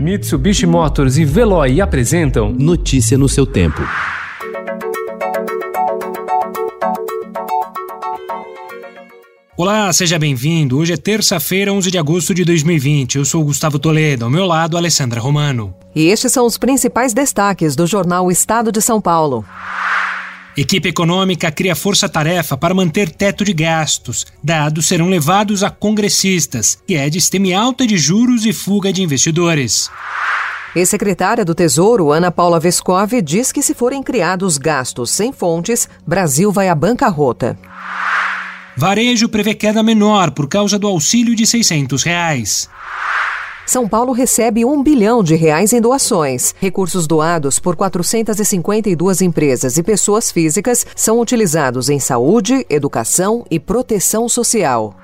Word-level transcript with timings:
Mitsubishi 0.00 0.64
Motors 0.64 1.18
e 1.18 1.26
Veloy 1.26 1.78
apresentam 1.78 2.50
Notícia 2.50 3.18
no 3.18 3.28
seu 3.28 3.44
tempo. 3.44 3.82
Olá, 9.58 9.92
seja 9.92 10.18
bem-vindo. 10.18 10.78
Hoje 10.78 10.94
é 10.94 10.96
terça-feira, 10.96 11.70
11 11.70 11.90
de 11.90 11.98
agosto 11.98 12.32
de 12.32 12.46
2020. 12.46 13.18
Eu 13.18 13.26
sou 13.26 13.44
Gustavo 13.44 13.78
Toledo, 13.78 14.24
ao 14.24 14.30
meu 14.30 14.46
lado, 14.46 14.78
Alessandra 14.78 15.20
Romano. 15.20 15.74
E 15.94 16.06
estes 16.06 16.32
são 16.32 16.46
os 16.46 16.56
principais 16.56 17.12
destaques 17.12 17.76
do 17.76 17.86
jornal 17.86 18.30
Estado 18.30 18.72
de 18.72 18.80
São 18.80 19.02
Paulo. 19.02 19.44
Equipe 20.56 20.88
econômica 20.88 21.50
cria 21.50 21.76
força-tarefa 21.76 22.56
para 22.56 22.74
manter 22.74 23.08
teto 23.10 23.44
de 23.44 23.52
gastos. 23.52 24.26
Dados 24.42 24.86
serão 24.86 25.08
levados 25.08 25.62
a 25.62 25.70
congressistas. 25.70 26.78
Guedes 26.88 27.28
teme 27.28 27.54
alta 27.54 27.86
de 27.86 27.96
juros 27.96 28.44
e 28.44 28.52
fuga 28.52 28.92
de 28.92 29.02
investidores. 29.02 29.90
Ex-secretária 30.74 31.44
do 31.44 31.54
Tesouro, 31.54 32.12
Ana 32.12 32.30
Paula 32.30 32.60
Vescov, 32.60 33.20
diz 33.22 33.50
que 33.50 33.62
se 33.62 33.74
forem 33.74 34.02
criados 34.02 34.56
gastos 34.56 35.10
sem 35.10 35.32
fontes, 35.32 35.88
Brasil 36.06 36.52
vai 36.52 36.68
à 36.68 36.74
bancarrota. 36.74 37.58
Varejo 38.76 39.28
prevê 39.28 39.54
queda 39.54 39.82
menor 39.82 40.30
por 40.30 40.48
causa 40.48 40.78
do 40.78 40.86
auxílio 40.86 41.34
de 41.34 41.46
600 41.46 42.02
reais. 42.02 42.70
São 43.70 43.86
Paulo 43.86 44.12
recebe 44.12 44.64
um 44.64 44.82
bilhão 44.82 45.22
de 45.22 45.36
reais 45.36 45.72
em 45.72 45.80
doações. 45.80 46.52
Recursos 46.58 47.06
doados 47.06 47.60
por 47.60 47.76
452 47.76 49.20
empresas 49.20 49.78
e 49.78 49.82
pessoas 49.84 50.32
físicas 50.32 50.84
são 50.96 51.20
utilizados 51.20 51.88
em 51.88 52.00
saúde, 52.00 52.66
educação 52.68 53.46
e 53.48 53.60
proteção 53.60 54.28
social. 54.28 54.96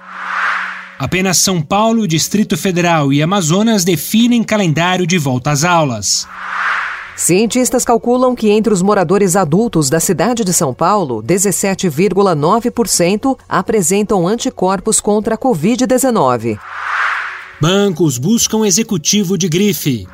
Apenas 0.98 1.39
São 1.39 1.62
Paulo, 1.62 2.09
Distrito 2.09 2.56
Federal 2.56 3.12
e 3.12 3.23
Amazonas 3.23 3.84
definem 3.84 4.42
calendário 4.42 5.06
de 5.06 5.17
volta 5.17 5.53
às 5.53 5.62
aulas. 5.62 6.27
Cientistas 7.14 7.84
calculam 7.84 8.34
que 8.34 8.51
entre 8.51 8.72
os 8.72 8.83
moradores 8.83 9.37
adultos 9.37 9.89
da 9.89 10.00
cidade 10.00 10.42
de 10.42 10.53
São 10.53 10.75
Paulo, 10.75 11.22
17,9% 11.22 13.39
apresentam 13.48 14.27
anticorpos 14.27 15.00
contra 15.00 15.37
a 15.37 15.39
Covid-19. 15.39 16.59
Bancos 17.59 18.19
buscam 18.19 18.67
executivo 18.67 19.39
de 19.39 19.49
grife. 19.49 20.07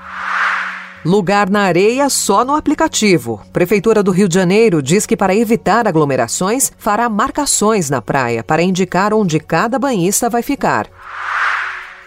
Lugar 1.05 1.51
na 1.51 1.63
areia 1.63 2.09
só 2.09 2.45
no 2.45 2.55
aplicativo. 2.55 3.41
Prefeitura 3.53 4.01
do 4.01 4.13
Rio 4.13 4.29
de 4.29 4.35
Janeiro 4.37 4.81
diz 4.81 5.05
que, 5.05 5.17
para 5.17 5.35
evitar 5.35 5.89
aglomerações, 5.89 6.71
fará 6.79 7.09
marcações 7.09 7.91
na 7.91 8.01
praia 8.01 8.45
para 8.45 8.63
indicar 8.63 9.13
onde 9.13 9.41
cada 9.41 9.77
banhista 9.77 10.31
vai 10.31 10.41
ficar. 10.41 10.87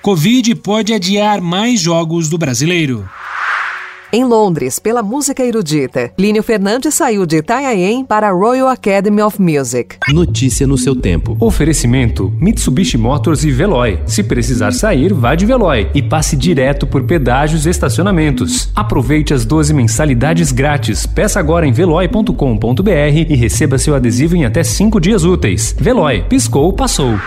Covid 0.01 0.55
pode 0.55 0.93
adiar 0.93 1.41
mais 1.41 1.81
jogos 1.81 2.29
do 2.29 2.37
brasileiro. 2.37 3.09
Em 4.15 4.23
Londres, 4.23 4.79
pela 4.79 5.03
música 5.03 5.43
erudita, 5.43 6.09
Línio 6.17 6.41
Fernandes 6.41 6.93
saiu 6.93 7.25
de 7.25 7.39
Itanhaém 7.39 8.05
para 8.05 8.29
a 8.29 8.31
Royal 8.31 8.69
Academy 8.69 9.21
of 9.21 9.41
Music. 9.41 9.97
Notícia 10.07 10.65
no 10.65 10.77
seu 10.77 10.95
tempo. 10.95 11.35
Oferecimento: 11.37 12.33
Mitsubishi 12.39 12.97
Motors 12.97 13.43
e 13.43 13.51
Veloy. 13.51 13.99
Se 14.05 14.23
precisar 14.23 14.71
sair, 14.71 15.13
vá 15.13 15.35
de 15.35 15.45
Veloy 15.45 15.89
e 15.93 16.01
passe 16.01 16.37
direto 16.37 16.87
por 16.87 17.03
pedágios 17.03 17.65
e 17.65 17.69
estacionamentos. 17.69 18.69
Aproveite 18.73 19.33
as 19.33 19.43
12 19.43 19.73
mensalidades 19.73 20.53
grátis. 20.53 21.05
Peça 21.05 21.37
agora 21.37 21.67
em 21.67 21.73
veloy.com.br 21.73 22.89
e 23.29 23.35
receba 23.35 23.77
seu 23.77 23.95
adesivo 23.95 24.37
em 24.37 24.45
até 24.45 24.63
5 24.63 24.97
dias 24.97 25.25
úteis. 25.25 25.75
Veloy, 25.77 26.23
piscou, 26.29 26.71
passou. 26.71 27.19